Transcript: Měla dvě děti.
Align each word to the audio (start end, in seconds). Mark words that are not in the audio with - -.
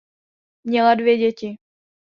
Měla 0.63 0.95
dvě 0.95 1.17
děti. 1.17 1.57